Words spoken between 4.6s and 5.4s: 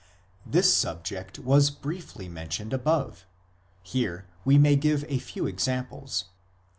give a